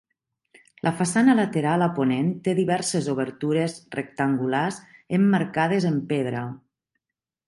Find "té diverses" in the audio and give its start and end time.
2.47-3.09